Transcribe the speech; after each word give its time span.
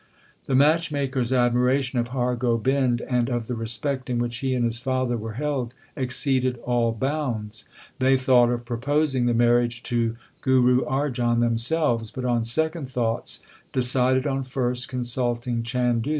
2 0.47 0.47
The 0.47 0.55
matchmakers 0.55 1.31
admiration 1.31 1.99
of 1.99 2.07
Har 2.07 2.35
Gobind 2.35 3.01
and 3.01 3.29
of 3.29 3.45
the 3.45 3.53
respect 3.53 4.09
in 4.09 4.17
which 4.17 4.37
he 4.37 4.55
and 4.55 4.65
his 4.65 4.79
father 4.79 5.15
were 5.15 5.33
held, 5.33 5.75
exceeded 5.95 6.57
all 6.63 6.91
bounds. 6.91 7.65
They 7.99 8.17
thought 8.17 8.49
of 8.49 8.65
proposing 8.65 9.27
the 9.27 9.35
marriage 9.35 9.83
to 9.83 10.17
Guru 10.41 10.81
Arjan 10.85 11.39
themselves, 11.39 12.09
but 12.09 12.25
on 12.25 12.43
second 12.43 12.89
thoughts 12.89 13.41
decided 13.73 14.25
on 14.25 14.41
first 14.43 14.89
consulting 14.89 15.61
Chandu. 15.61 16.09